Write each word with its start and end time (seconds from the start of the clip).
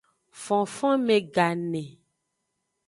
Fonfonme 0.43 1.17
gane. 1.35 1.83